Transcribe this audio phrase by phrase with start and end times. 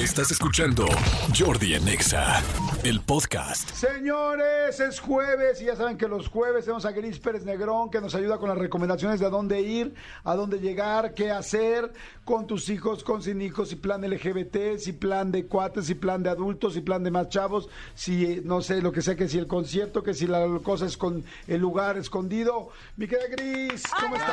[0.00, 0.86] Estás escuchando
[1.38, 2.42] Jordi en Exa,
[2.84, 3.68] el podcast.
[3.68, 8.00] Señores, es jueves y ya saben que los jueves tenemos a Gris Pérez Negrón que
[8.00, 9.94] nos ayuda con las recomendaciones de a dónde ir,
[10.24, 11.92] a dónde llegar, qué hacer
[12.24, 16.22] con tus hijos, con sin hijos, si plan LGBT, si plan de cuates, si plan
[16.22, 19.36] de adultos, si plan de más chavos, si no sé, lo que sea, que si
[19.36, 22.70] el concierto, que si la cosa es con el lugar escondido.
[22.96, 24.24] Mi querida Gris, ¿cómo Hola.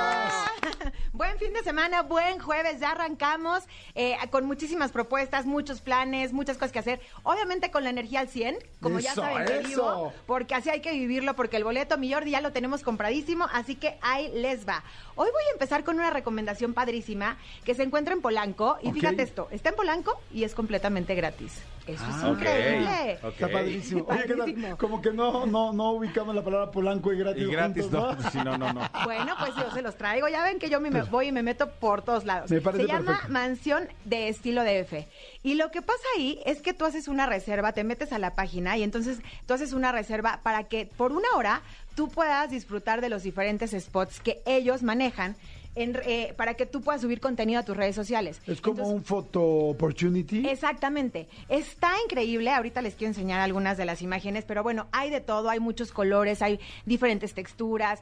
[0.61, 0.93] estás?
[1.11, 3.63] Buen fin de semana, buen jueves, ya arrancamos
[3.95, 7.01] eh, con muchísimas propuestas, muchos planes, muchas cosas que hacer.
[7.23, 10.91] Obviamente con la energía al 100, como ya saben que vivo, porque así hay que
[10.91, 14.83] vivirlo, porque el boleto mi Jordi ya lo tenemos compradísimo, así que ahí les va.
[15.15, 19.23] Hoy voy a empezar con una recomendación padrísima que se encuentra en Polanco, y fíjate
[19.23, 21.53] esto, está en Polanco y es completamente gratis.
[21.87, 22.37] Eso es Ah, ok.
[22.39, 23.11] increíble.
[23.23, 24.05] Está padrísimo.
[24.07, 24.37] Oye, ¿qué tal?
[24.39, 24.77] Padrísimo.
[24.77, 27.43] Como que no, no, no ubicamos la palabra polanco y gratis.
[27.43, 28.29] Y gratis, juntos, no.
[28.31, 28.81] Sí, no, no, no.
[29.05, 30.27] Bueno, pues yo se los traigo.
[30.27, 32.51] Ya ven que yo me voy y me meto por todos lados.
[32.51, 33.31] Me parece se llama perfecto.
[33.31, 35.05] Mansión de Estilo DF.
[35.43, 38.35] Y lo que pasa ahí es que tú haces una reserva, te metes a la
[38.35, 41.61] página y entonces tú haces una reserva para que por una hora
[41.95, 45.35] tú puedas disfrutar de los diferentes spots que ellos manejan.
[45.77, 48.41] En, eh, para que tú puedas subir contenido a tus redes sociales.
[48.47, 50.47] Es como Entonces, un photo opportunity.
[50.47, 51.27] Exactamente.
[51.49, 52.51] Está increíble.
[52.51, 55.91] Ahorita les quiero enseñar algunas de las imágenes, pero bueno, hay de todo, hay muchos
[55.91, 58.01] colores, hay diferentes texturas.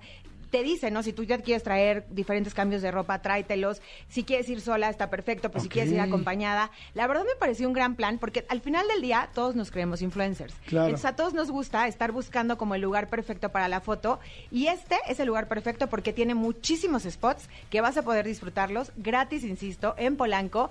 [0.56, 1.04] Te dice, ¿no?
[1.04, 3.82] Si tú ya quieres traer diferentes cambios de ropa, tráetelos.
[4.08, 6.72] Si quieres ir sola, está perfecto, pero si quieres ir acompañada.
[6.94, 10.02] La verdad me pareció un gran plan porque al final del día todos nos creemos
[10.02, 10.54] influencers.
[10.66, 10.86] Claro.
[10.86, 14.68] Entonces a todos nos gusta estar buscando como el lugar perfecto para la foto y
[14.68, 19.44] este es el lugar perfecto porque tiene muchísimos spots que vas a poder disfrutarlos gratis,
[19.44, 20.70] insisto, en Polanco.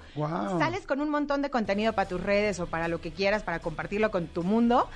[0.58, 3.58] Sales con un montón de contenido para tus redes o para lo que quieras, para
[3.58, 4.88] compartirlo con tu mundo.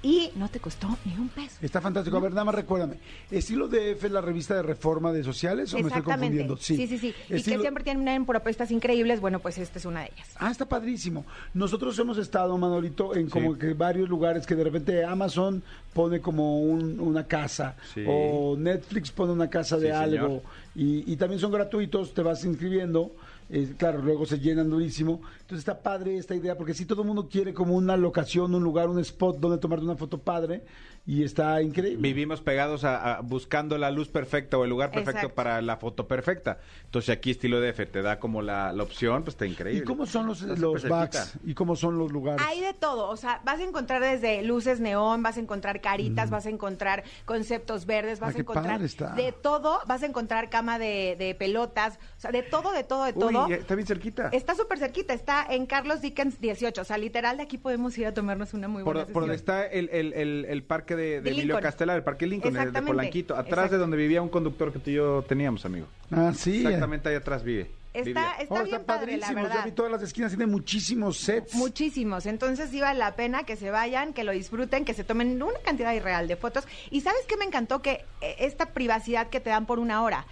[0.00, 1.56] Y no te costó ni un peso.
[1.60, 2.16] Está fantástico.
[2.16, 2.98] A ver, nada más recuérdame.
[3.32, 6.56] ¿Estilo DF es la revista de reforma de sociales o me estoy confundiendo?
[6.56, 7.12] Sí, sí, sí.
[7.28, 9.20] Y que siempre tienen propuestas increíbles.
[9.20, 10.28] Bueno, pues esta es una de ellas.
[10.36, 11.24] Ah, está padrísimo.
[11.52, 13.58] Nosotros hemos estado, Manolito, en como Sí.
[13.58, 18.04] que varios lugares que de repente Amazon pone como un- una casa Sí.
[18.06, 20.42] o Netflix pone una casa de Sí, algo
[20.76, 23.10] y, y también son gratuitos, te vas inscribiendo.
[23.50, 25.20] Eh, claro, luego se llenan durísimo.
[25.40, 28.62] Entonces está padre esta idea, porque si todo el mundo quiere como una locación, un
[28.62, 30.64] lugar, un spot donde tomarte una foto padre,
[31.08, 32.02] y está increíble.
[32.02, 35.34] Vivimos pegados a, a- buscando la luz perfecta o el lugar perfecto Exacto.
[35.34, 36.58] para la foto perfecta.
[36.84, 39.80] Entonces aquí estilo DF te da como la, la opción, pues está increíble.
[39.82, 41.38] ¿Y cómo son los, los backs?
[41.46, 42.44] ¿Y cómo son los lugares?
[42.46, 46.28] Hay de todo, o sea, vas a encontrar desde luces neón, vas a encontrar caritas,
[46.28, 48.36] vas a encontrar conceptos verdes, vas Mm.
[48.36, 48.80] Ah, a encontrar
[49.16, 53.04] de todo, vas a encontrar cama de, de pelotas, o sea, de todo, de todo,
[53.04, 53.46] de Uy, todo.
[53.46, 54.28] está bien cerquita.
[54.32, 58.06] Está súper cerquita, está en Carlos Dickens 18, o sea, literal de aquí podemos ir
[58.06, 59.56] a tomarnos una muy buena Por, por donde sesión.
[59.56, 61.62] está el, el- el- el parque de, de Emilio Lincoln.
[61.62, 62.82] Castelar, el parque Lincoln, el de.
[62.82, 63.72] Polanquito, atrás Exacto.
[63.74, 65.86] de donde vivía un conductor que tú y yo teníamos, amigo.
[66.10, 66.58] Ah, sí.
[66.64, 67.70] Exactamente ahí atrás vive.
[67.94, 69.40] Está, está Oh, bien padre, la padrísimo.
[69.42, 69.64] Ya verdad.
[69.64, 71.54] vi todas las esquinas, tiene muchísimos sets.
[71.54, 72.26] Muchísimos.
[72.26, 75.58] Entonces sí vale la pena que se vayan, que lo disfruten, que se tomen una
[75.64, 76.64] cantidad irreal de fotos.
[76.90, 80.26] Y sabes qué me encantó que eh, esta privacidad que te dan por una hora.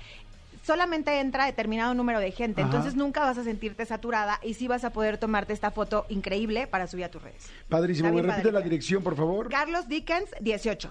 [0.66, 2.68] Solamente entra determinado número de gente, Ajá.
[2.70, 6.66] entonces nunca vas a sentirte saturada y sí vas a poder tomarte esta foto increíble
[6.66, 7.48] para subir a tus redes.
[7.68, 8.12] Padrísimo.
[8.12, 9.48] ¿Me repite la dirección, por favor?
[9.48, 10.90] Carlos Dickens 18.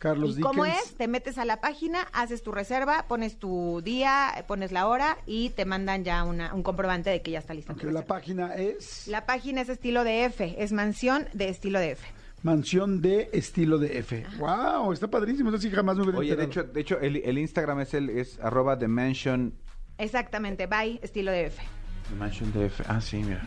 [0.00, 0.46] Carlos y Dickens.
[0.48, 4.88] cómo es, te metes a la página, haces tu reserva, pones tu día, pones la
[4.88, 7.74] hora y te mandan ya una- un comprobante de que ya está lista.
[7.74, 11.78] tu Ok, la página es La página es estilo de F, es mansión de estilo
[11.78, 12.04] de F.
[12.42, 14.24] Mansión de Estilo de F.
[14.38, 14.92] ¡Wow!
[14.92, 15.50] Está padrísimo.
[15.50, 18.10] Eso sí jamás me hubiera Oye, de hecho, de hecho el, el Instagram es el
[18.10, 19.54] es arroba The Mansion,
[19.98, 21.62] Exactamente, bye, estilo de F.
[22.08, 22.80] The Mansion DF.
[22.88, 23.46] Ah, sí, mira.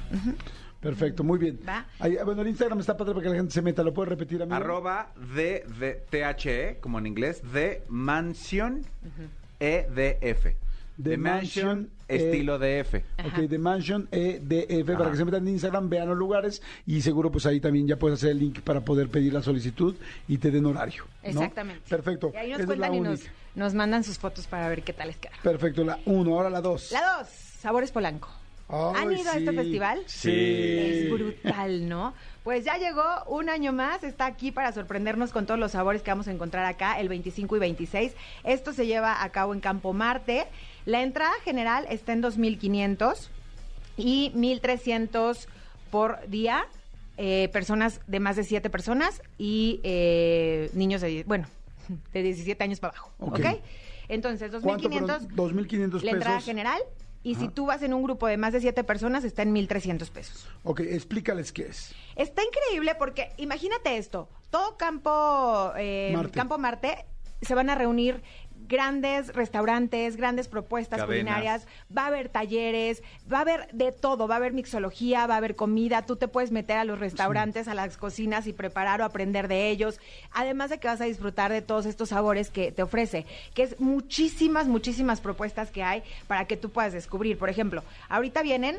[0.79, 1.59] Perfecto, muy bien.
[1.67, 1.85] Va.
[1.99, 3.83] Ahí, bueno, el Instagram está padre para que la gente se meta.
[3.83, 4.55] ¿Lo puedes repetir, amigo?
[4.55, 8.81] Arroba de, de THE, como en inglés, de Mansion
[9.59, 10.43] EDF.
[10.43, 10.55] The
[11.03, 12.95] The Mansion, Mansion E- estilo DF.
[13.25, 15.11] Ok, The Mansion EDF, para Ajá.
[15.11, 18.19] que se metan en Instagram, vean los lugares y seguro pues ahí también ya puedes
[18.19, 19.95] hacer el link para poder pedir la solicitud
[20.27, 21.05] y te den horario.
[21.23, 21.29] ¿no?
[21.29, 21.81] Exactamente.
[21.89, 22.31] Perfecto.
[22.33, 23.21] Y ahí nos Esa cuentan y nos,
[23.55, 25.33] nos mandan sus fotos para ver qué tal les queda.
[25.41, 26.91] Perfecto, la uno, ahora la dos.
[26.91, 28.29] La dos, Sabores Polanco.
[28.67, 30.01] ¿Han Ay, ido a este festival?
[30.07, 30.31] Sí.
[30.31, 32.15] Es brutal, ¿no?
[32.43, 36.09] Pues ya llegó un año más, está aquí para sorprendernos con todos los sabores que
[36.09, 38.13] vamos a encontrar acá el 25 y 26.
[38.43, 40.47] Esto se lleva a cabo en Campo Marte.
[40.85, 43.29] La entrada general está en 2.500
[43.97, 45.47] y 1.300
[45.91, 46.67] por día.
[47.17, 51.47] eh, personas de más de 7 personas y eh, niños de, bueno,
[52.13, 53.11] de 17 años para abajo.
[53.19, 53.39] Ok.
[53.39, 53.45] ¿Ok?
[54.09, 55.29] Entonces, ¿Cuánto, 2.500 perdón?
[55.35, 56.45] 2.500 la entrada pesos.
[56.45, 56.81] general.
[57.23, 60.11] Y si tú vas en un grupo de más de siete personas, está en 1.300
[60.11, 60.47] pesos.
[60.63, 61.95] Ok, explícales qué es.
[62.15, 66.37] Está increíble porque imagínate esto, todo campo, eh, Marte.
[66.37, 67.03] campo Marte
[67.45, 68.21] se van a reunir
[68.67, 71.07] grandes restaurantes, grandes propuestas Cadenas.
[71.07, 75.35] culinarias, va a haber talleres, va a haber de todo, va a haber mixología, va
[75.35, 79.01] a haber comida, tú te puedes meter a los restaurantes, a las cocinas y preparar
[79.01, 79.99] o aprender de ellos,
[80.31, 83.79] además de que vas a disfrutar de todos estos sabores que te ofrece, que es
[83.79, 87.37] muchísimas, muchísimas propuestas que hay para que tú puedas descubrir.
[87.37, 88.77] Por ejemplo, ahorita vienen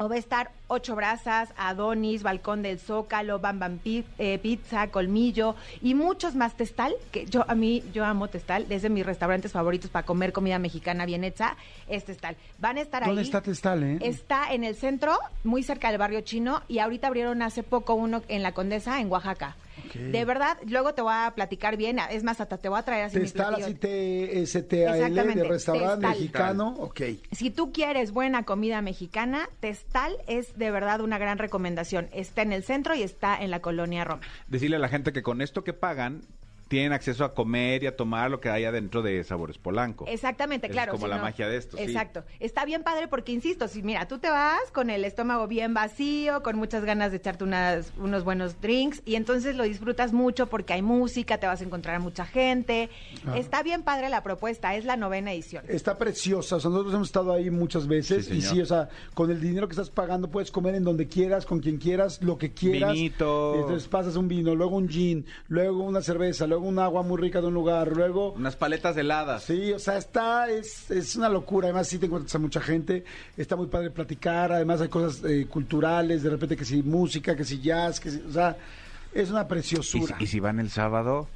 [0.00, 5.56] o va a estar Ocho Brasas, Adonis, Balcón del Zócalo, Bam Bam eh, Pizza, Colmillo
[5.82, 9.90] y muchos más Testal, que yo a mí, yo amo Testal, desde mis restaurantes favoritos
[9.90, 11.54] para comer comida mexicana bien hecha,
[11.86, 12.36] es Testal.
[12.58, 13.26] Van a estar ¿Dónde ahí.
[13.26, 13.98] está Testal, eh?
[14.00, 18.22] Está en el centro, muy cerca del barrio chino, y ahorita abrieron hace poco uno
[18.28, 19.56] en la Condesa, en Oaxaca.
[19.98, 23.06] De verdad, luego te voy a platicar bien, es más, hasta te voy a traer
[23.06, 26.10] así Testal, así T-S-T-A-L, de Exactamente, restaurante Testal.
[26.10, 26.74] mexicano.
[26.78, 27.00] Ok.
[27.32, 32.08] Si tú quieres buena comida mexicana, Testal es de verdad una gran recomendación.
[32.12, 34.22] Está en el centro y está en la colonia Roma.
[34.48, 36.22] Decirle a la gente que con esto que pagan,
[36.70, 40.04] tienen acceso a comer y a tomar lo que hay adentro de Sabores Polanco.
[40.06, 40.92] Exactamente, claro.
[40.92, 41.76] Es como si la no- magia de esto.
[41.76, 41.82] sí.
[41.82, 42.22] Exacto.
[42.38, 46.44] Está bien padre porque, insisto, si mira, tú te vas con el estómago bien vacío,
[46.44, 50.72] con muchas ganas de echarte unas, unos buenos drinks y entonces lo disfrutas mucho porque
[50.72, 52.88] hay música, te vas a encontrar a mucha gente.
[53.26, 53.36] Ah.
[53.36, 55.64] Está bien padre la propuesta, es la novena edición.
[55.66, 56.54] Está preciosa.
[56.54, 58.26] O sea, nosotros hemos estado ahí muchas veces.
[58.26, 61.08] Sí, y sí, o sea, con el dinero que estás pagando puedes comer en donde
[61.08, 62.92] quieras, con quien quieras, lo que quieras.
[62.92, 63.56] Vinito.
[63.56, 67.40] Entonces pasas un vino, luego un gin, luego una cerveza, luego un agua muy rica
[67.40, 68.32] de un lugar, luego...
[68.32, 69.44] Unas paletas heladas.
[69.44, 71.68] Sí, o sea, está, es, es una locura.
[71.68, 73.04] Además, sí te encuentras a mucha gente.
[73.36, 74.52] Está muy padre platicar.
[74.52, 76.22] Además, hay cosas eh, culturales.
[76.22, 78.56] De repente, que si música, que si jazz, que si, o sea,
[79.12, 80.16] es una preciosura.
[80.18, 81.28] y si van el sábado,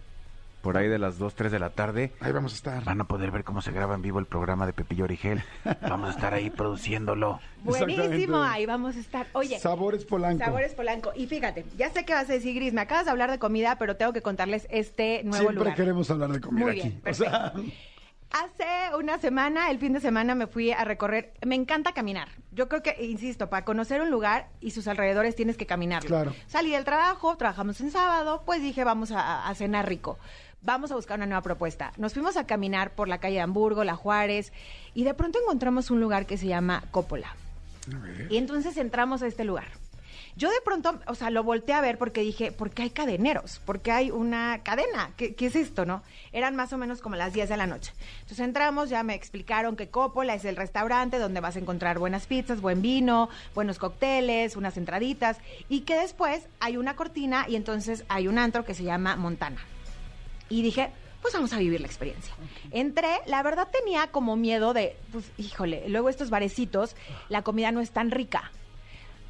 [0.65, 2.83] por ahí de las 2, 3 de la tarde, Ahí vamos a estar.
[2.85, 5.43] van a poder ver cómo se graba en vivo el programa de Pepillo Origel.
[5.83, 7.39] Vamos a estar ahí produciéndolo.
[7.63, 9.27] Buenísimo, ahí vamos a estar.
[9.35, 10.43] Oye, Sabores Polanco.
[10.45, 11.13] Sabores Polanco.
[11.15, 13.77] Y fíjate, ya sé que vas a decir, Gris, me acabas de hablar de comida,
[13.79, 15.75] pero tengo que contarles este nuevo Siempre lugar.
[15.77, 16.89] queremos hablar de comida Muy aquí.
[16.89, 17.77] bien, O sea, perfecto.
[18.35, 21.35] Hace una semana, el fin de semana, me fui a recorrer.
[21.47, 22.27] Me encanta caminar.
[22.51, 26.09] Yo creo que, insisto, para conocer un lugar y sus alrededores tienes que caminarlo.
[26.09, 26.35] Claro.
[26.49, 30.19] Salí del trabajo, trabajamos en sábado, pues dije, vamos a, a cenar rico.
[30.63, 31.93] Vamos a buscar una nueva propuesta.
[31.97, 34.53] Nos fuimos a caminar por la calle de Hamburgo, La Juárez,
[34.95, 37.37] y de pronto encontramos un lugar que se llama Coppola.
[38.31, 39.69] Y entonces entramos a este lugar.
[40.37, 43.61] Yo de pronto, o sea, lo volteé a ver porque dije, ¿por qué hay cadeneros?
[43.65, 45.13] ¿Por qué hay una cadena?
[45.17, 46.03] ¿Qué, qué es esto, no?
[46.33, 47.93] Eran más o menos como las 10 de la noche.
[48.23, 52.27] Entonces entramos, ya me explicaron que Coppola es el restaurante donde vas a encontrar buenas
[52.27, 55.39] pizzas, buen vino, buenos cócteles, unas entraditas,
[55.69, 59.61] y que después hay una cortina y entonces hay un antro que se llama Montana.
[60.49, 60.91] Y dije,
[61.23, 62.35] pues vamos a vivir la experiencia.
[62.71, 66.97] Entré, la verdad tenía como miedo de, pues híjole, luego estos barecitos,
[67.29, 68.51] la comida no es tan rica.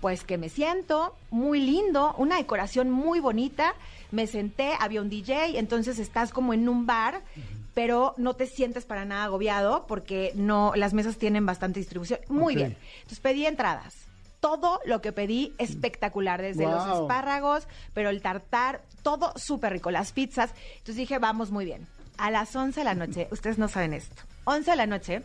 [0.04, 3.72] Pues que me siento muy lindo, una decoración muy bonita,
[4.10, 7.22] me senté, había un DJ, entonces estás como en un bar,
[7.72, 12.20] pero no te sientes para nada agobiado porque no las mesas tienen bastante distribución.
[12.28, 12.76] Muy bien.
[12.96, 13.94] Entonces pedí entradas.
[14.40, 20.12] Todo lo que pedí espectacular, desde los espárragos, pero el tartar, todo súper rico, las
[20.12, 20.50] pizzas.
[20.72, 21.86] Entonces dije, vamos muy bien.
[22.18, 25.22] A las 11 de la noche, ustedes no saben esto, 11 de la noche,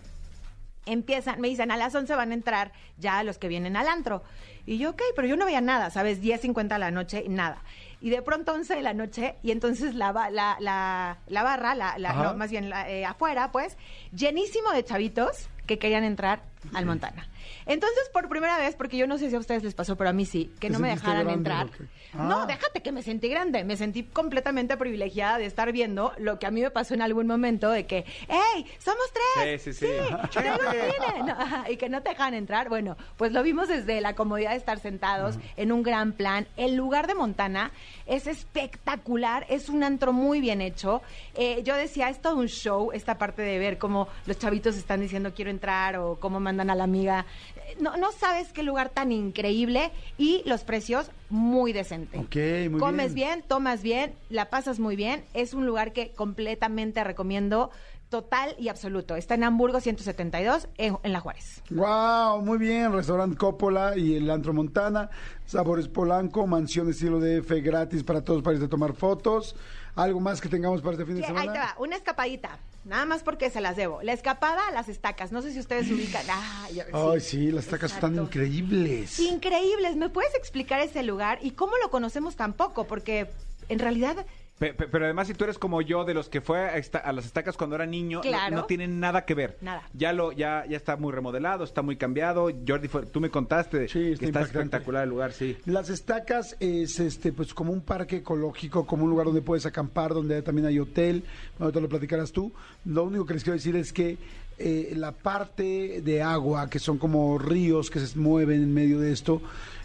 [0.86, 4.24] empiezan, me dicen, a las 11 van a entrar ya los que vienen al antro.
[4.66, 6.22] Y yo, ok, pero yo no veía nada, ¿sabes?
[6.22, 7.62] 10.50 de la noche, nada.
[8.02, 11.98] Y de pronto 11 de la noche, y entonces la, la, la, la barra, la,
[11.98, 13.78] la- no, más bien la, eh, afuera, pues,
[14.16, 16.42] llenísimo de chavitos que querían entrar
[16.74, 17.28] al Montana.
[17.66, 20.14] Entonces, por primera vez, porque yo no sé si a ustedes les pasó, pero a
[20.14, 21.70] mí sí, que ¿Te no me dejaran grande entrar.
[21.70, 21.84] qué?
[22.14, 22.46] No, Ah.
[22.48, 23.64] déjate que me sentí grande.
[23.64, 27.28] Me sentí completamente privilegiada de estar viendo lo que a mí me pasó en algún
[27.28, 28.66] momento de que, ¡hey!
[28.80, 29.06] ¡Somos
[29.36, 29.62] tres!
[29.62, 29.94] Sí, sí, sí.
[30.32, 32.70] cine", No, y que no te dejan entrar.
[32.70, 36.48] Bueno, pues lo vimos desde la comodidad de estar sentados en un gran plan.
[36.58, 37.72] El lugar de Montana
[38.06, 41.02] es espectacular, es un antro muy bien hecho.
[41.36, 45.02] Eh, yo decía, es todo un show, esta parte de ver cómo los chavitos están
[45.02, 47.26] diciendo quiero entrar o cómo mandan a la amiga.
[47.56, 52.20] Eh, No, no sabes qué lugar tan increíble y los precios muy decentes.
[52.20, 52.36] Ok,
[52.72, 53.38] muy Comes bien.
[53.38, 55.24] bien, tomas bien, la pasas muy bien.
[55.36, 57.70] Es un lugar que completamente recomiendo,
[58.10, 59.16] total y absoluto.
[59.16, 61.62] Está en Hamburgo 172, en, en La Juárez.
[61.70, 62.92] Wow, muy bien.
[62.92, 65.10] Restaurante Coppola y el Antro Montana.
[65.46, 69.56] Sabores Polanco, mansión estilo DF gratis para todos para irse a tomar fotos.
[69.96, 71.42] ¿Algo más que tengamos para este fin de semana?
[71.42, 72.60] Ahí te va, una escapadita.
[72.86, 74.02] Nada más porque se las debo.
[74.02, 75.32] La escapada a las estacas.
[75.32, 76.26] No sé si ustedes ubican.
[76.30, 79.20] Ah, yo- Ay, sí, las tacas están increíbles.
[79.20, 79.96] Increíbles.
[79.98, 82.86] ¿Me puedes explicar ese lugar y cómo lo conocemos tan poco?
[82.86, 83.30] Porque
[83.68, 84.26] en realidad
[84.60, 87.00] Pe- pe- Pero además, si tú eres como yo, de los que fue a, esta-
[87.00, 88.56] a las estacas cuando era niño, no- Claro.
[88.58, 89.58] no, tienen nada que ver.
[89.62, 89.84] Nada.
[89.94, 92.50] Ya lo, ya, ya está muy remodelado, está muy cambiado.
[92.68, 94.60] Jordi, fue- tú me contaste Sí, que está está impactante.
[94.60, 95.58] espectacular el lugar, sí.
[95.66, 100.14] Las estacas es este pues como un parque ecológico, como un lugar donde puedes acampar,
[100.14, 101.24] donde también hay hotel,
[101.58, 102.52] bueno, te lo platicarás tú.
[102.84, 104.18] Lo único que les quiero decir es que
[104.60, 109.12] eh, la parte de agua, que son como ríos que se mueven en medio de
[109.12, 109.42] esto,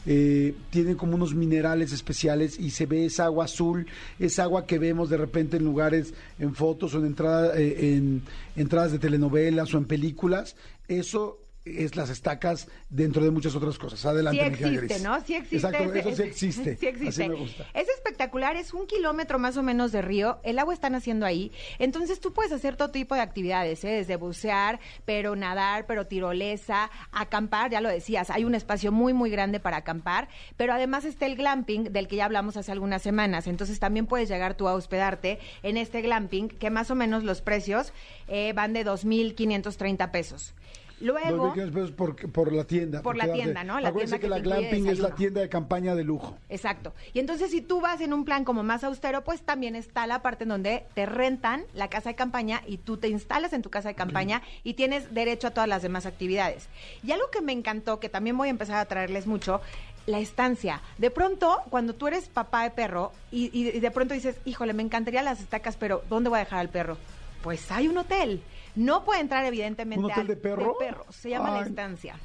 [0.07, 3.87] eh, tienen como unos minerales especiales y se ve esa agua azul,
[4.19, 8.23] esa agua que vemos de repente en lugares, en fotos o en, entrada, eh, en
[8.57, 10.57] entradas de telenovelas o en películas.
[10.89, 14.05] Eso es las estacas dentro de muchas otras cosas.
[14.05, 15.03] Adelante, Sí existe, Gris.
[15.03, 15.21] ¿no?
[15.21, 15.57] Sí existe.
[15.57, 16.77] Exacto, eso sí existe.
[16.85, 17.23] Sí existe.
[17.23, 17.67] Así me gusta.
[17.73, 21.53] Es espectacular, es un kilómetro más o menos de río, el agua está naciendo ahí,
[21.79, 23.89] entonces tú puedes hacer todo tipo de actividades, ¿eh?
[23.89, 29.31] desde bucear, pero nadar, pero tirolesa, acampar, ya lo decías, hay un espacio muy, muy
[29.31, 33.47] grande para acampar, pero además está el glamping, del que ya hablamos hace algunas semanas,
[33.47, 37.41] entonces también puedes llegar tú a hospedarte en este glamping, que más o menos los
[37.41, 37.93] precios
[38.29, 40.55] eh, van de 2.530 pesos.
[41.01, 41.53] Luego...
[41.55, 43.03] 2.500 pesos por, por la tienda.
[43.03, 43.81] Por la tienda, ¿no?
[43.81, 46.39] La Acuérdense tienda que, que la glamping es la tienda de campaña de lujo.
[46.49, 46.95] Exacto.
[47.13, 50.23] Y entonces si tú vas en un plan como más austero, pues también está la
[50.23, 53.71] parte en donde te rentan la casa de campaña y tú te instalas en tu
[53.71, 56.69] casa de campaña y tienes derecho a todas las demás actividades.
[57.03, 59.61] Y algo que me encantó, que también voy a empezar a traerles mucho,
[60.07, 60.81] la estancia.
[60.99, 64.73] De pronto, cuando tú eres papá de perro y, y- y de pronto dices, híjole,
[64.75, 66.97] me encantaría las estacas, pero ¿dónde voy a dejar al perro?
[67.45, 68.43] Pues hay un hotel.
[68.75, 70.75] No puede entrar evidentemente ¿Un hotel al- de perro?
[71.11, 71.61] Se llama La.
[71.67, 72.17] Estancia.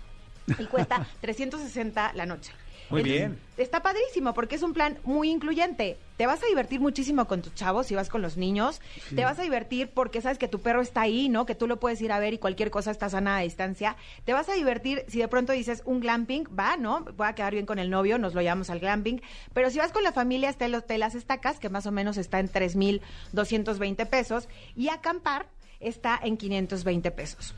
[0.58, 2.54] Y cuesta 360 la noche.
[2.90, 3.40] Muy Entonces, bien.
[3.58, 5.98] Está padrísimo porque es un plan muy incluyente.
[6.18, 8.82] Te vas a divertir muchísimo con tus chavos si vas con los niños.
[9.16, 11.46] Te vas a divertir porque sabes que tu perro está ahí, ¿no?
[11.46, 13.96] Que tú lo puedes ir a ver y cualquier cosa está sana a distancia.
[14.26, 17.06] Te vas a divertir si de pronto dices un glamping, va, ¿no?
[17.16, 19.22] Voy a quedar bien con el novio, nos lo llamamos al glamping.
[19.54, 22.18] Pero si vas con la familia, está el hotel Las Estacas, que más o menos
[22.18, 24.50] está en 3,220 pesos.
[24.76, 25.48] Y acampar
[25.80, 27.54] está en 520 pesos.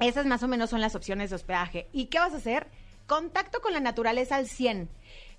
[0.00, 1.86] Esas más o menos son las opciones de hospedaje.
[1.92, 2.66] ¿Y qué vas a hacer?
[3.06, 4.88] Contacto con la naturaleza al 100.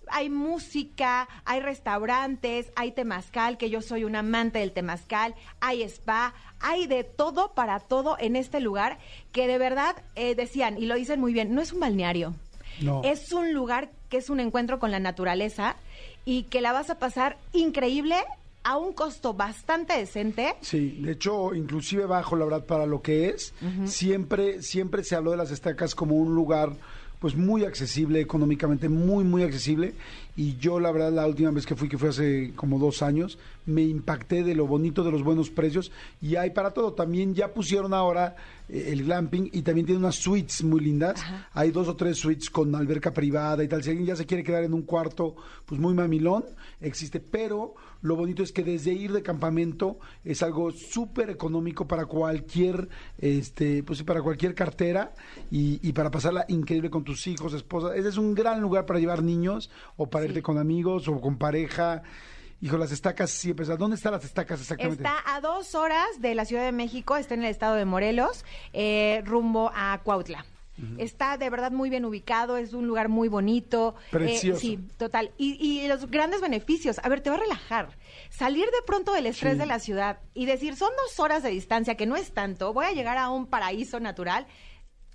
[0.09, 6.33] Hay música, hay restaurantes, hay temazcal, que yo soy un amante del temazcal, hay spa,
[6.61, 8.99] hay de todo para todo en este lugar
[9.33, 12.33] que de verdad eh, decían, y lo dicen muy bien, no es un balneario.
[12.81, 13.01] No.
[13.03, 15.75] Es un lugar que es un encuentro con la naturaleza
[16.25, 18.15] y que la vas a pasar increíble
[18.63, 20.55] a un costo bastante decente.
[20.61, 23.53] Sí, de hecho, inclusive bajo, la verdad, para lo que es,
[23.85, 26.73] siempre, siempre se habló de las estacas como un lugar
[27.19, 29.93] pues muy accesible económicamente, muy, muy accesible.
[30.37, 33.39] Y yo, la verdad, la última vez que fui, que fue hace como dos años,
[33.65, 35.91] me impacté de lo bonito, de los buenos precios.
[36.21, 36.93] Y hay para todo.
[36.93, 38.35] También ya pusieron ahora
[38.69, 41.25] eh, el glamping y también tiene unas suites muy lindas.
[41.53, 43.81] Hay dos o tres suites con alberca privada y tal.
[43.81, 46.45] Si alguien ya se quiere quedar en un cuarto, pues muy mamilón,
[46.81, 47.19] existe.
[47.19, 52.89] Pero lo bonito es que desde ir de campamento es algo súper económico para cualquier,
[53.17, 55.15] este, pues sí, para cualquier cartera
[55.49, 57.95] y, y para pasarla increíble con tus hijos, esposa.
[57.95, 61.37] Ese es un gran lugar para llevar niños o para irte con amigos o con
[61.37, 62.03] pareja.
[62.61, 63.65] Hijo, las estacas siempre.
[63.65, 65.03] ¿Dónde están las estacas exactamente?
[65.03, 68.45] Está a dos horas de la Ciudad de México, está en el estado de Morelos,
[68.73, 70.45] eh, rumbo a Cuautla.
[70.99, 73.95] Está de verdad muy bien ubicado, es un lugar muy bonito.
[73.97, 74.59] eh, Precioso.
[74.59, 75.31] sí, total.
[75.35, 77.97] Y, y los grandes beneficios, a ver, te va a relajar.
[78.29, 79.59] Salir de pronto del estrés Sí.
[79.59, 82.85] de la ciudad y decir, son dos horas de distancia, que no es tanto, voy
[82.85, 84.45] a llegar a un paraíso natural.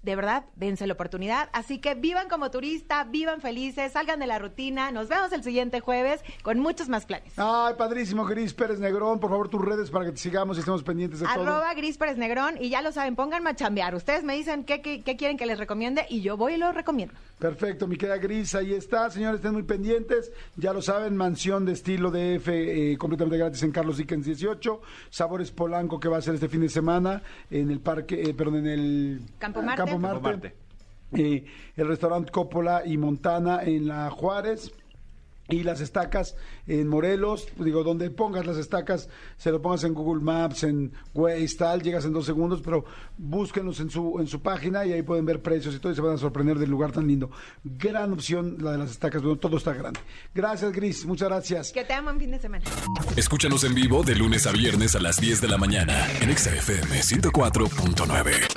[0.02, 1.49] De verdad, dense la oportunidad.
[1.52, 4.90] Así que vivan como turista, vivan felices, salgan de la rutina.
[4.90, 7.32] Nos vemos el siguiente jueves con muchos más planes.
[7.37, 9.21] Ay, padrísimo, Gris Pérez Negrón.
[9.21, 11.42] Por favor, tus redes para que te sigamos y estemos pendientes de todo.
[11.42, 13.94] Arroba Gris Pérez Negrón y ya lo saben, pónganme a chambear.
[13.94, 16.73] Ustedes me dicen qué, qué- qué quieren que les recomiende y yo voy y lo
[16.73, 17.14] recomiendo.
[17.38, 19.09] Perfecto, mi querida Gris, ahí está.
[19.11, 20.32] Señores, estén muy pendientes.
[20.56, 24.80] Ya lo saben, mansión de estilo DF eh, completamente gratis en Carlos Dickens 18.
[25.11, 28.56] Sabores Polanco que va a ser este fin de semana en el parque, eh, perdón,
[28.59, 29.82] en el Campo Marte.
[29.82, 30.54] Campo Campo Marte.
[31.14, 31.44] Eh,
[31.76, 34.72] el restaurante Coppola y Montana en la Juárez.
[35.49, 40.22] Y las estacas en Morelos, digo, donde pongas las estacas, se lo pongas en Google
[40.22, 42.84] Maps, en Waze, tal, llegas en dos segundos, pero
[43.18, 46.00] búsquenlos en su, en su página y ahí pueden ver precios y todo y se
[46.00, 47.30] van a sorprender del lugar tan lindo.
[47.64, 50.00] Gran opción la de las estacas, bueno, todo está grande.
[50.32, 51.72] Gracias, Gris, muchas gracias.
[51.72, 52.64] Que te amo en fin de semana.
[53.16, 56.54] Escúchanos en vivo de lunes a viernes a las 10 de la mañana en Exa
[56.54, 58.51] FM 104.9.